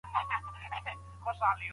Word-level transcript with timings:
ایا 0.03 0.19
افغان 0.19 0.39
سوداګر 0.43 0.69
بادام 0.73 0.97
پروسس 1.21 1.51
کوي؟ 1.55 1.67